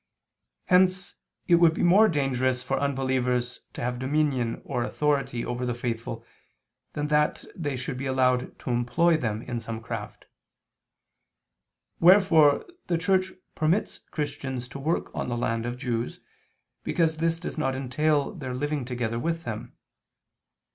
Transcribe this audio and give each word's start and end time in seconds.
Hence 0.65 1.15
it 1.47 1.57
would 1.57 1.75
be 1.75 1.83
more 1.83 2.07
dangerous 2.09 2.63
for 2.63 2.79
unbelievers 2.79 3.59
to 3.73 3.83
have 3.83 3.99
dominion 3.99 4.59
or 4.65 4.83
authority 4.83 5.45
over 5.45 5.63
the 5.63 5.75
faithful, 5.75 6.25
than 6.93 7.09
that 7.09 7.45
they 7.55 7.75
should 7.75 7.99
be 7.99 8.07
allowed 8.07 8.57
to 8.57 8.71
employ 8.71 9.15
them 9.15 9.43
in 9.43 9.59
some 9.59 9.79
craft. 9.79 10.25
Wherefore 11.99 12.65
the 12.87 12.97
Church 12.97 13.31
permits 13.53 13.99
Christians 14.09 14.67
to 14.69 14.79
work 14.79 15.13
on 15.13 15.27
the 15.27 15.37
land 15.37 15.67
of 15.67 15.77
Jews, 15.77 16.19
because 16.83 17.17
this 17.17 17.37
does 17.39 17.59
not 17.59 17.75
entail 17.75 18.33
their 18.33 18.55
living 18.55 18.85
together 18.85 19.19
with 19.19 19.43
them. 19.43 19.73